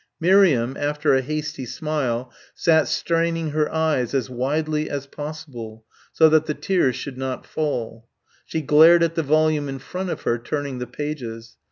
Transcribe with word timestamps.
Miriam, 0.19 0.75
after 0.79 1.13
a 1.13 1.21
hasty 1.21 1.63
smile, 1.63 2.31
sat 2.55 2.87
straining 2.87 3.51
her 3.51 3.71
eyes 3.71 4.15
as 4.15 4.31
widely 4.31 4.89
as 4.89 5.05
possible, 5.05 5.85
so 6.11 6.27
that 6.27 6.47
the 6.47 6.55
tears 6.55 6.95
should 6.95 7.19
not 7.19 7.45
fall. 7.45 8.07
She 8.43 8.61
glared 8.63 9.03
at 9.03 9.13
the 9.13 9.21
volume 9.21 9.69
in 9.69 9.77
front 9.77 10.09
of 10.09 10.23
her, 10.23 10.39
turning 10.39 10.79
the 10.79 10.87
pages. 10.87 11.55